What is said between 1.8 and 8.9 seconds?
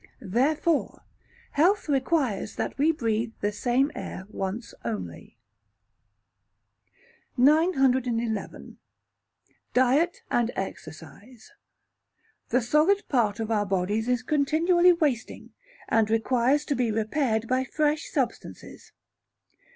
requires that we breathe the same air once only. 911.